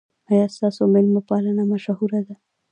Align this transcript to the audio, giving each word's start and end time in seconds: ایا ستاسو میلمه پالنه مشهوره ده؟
ایا 0.29 0.45
ستاسو 0.55 0.83
میلمه 0.93 1.21
پالنه 1.29 1.63
مشهوره 1.71 2.19
ده؟ 2.27 2.35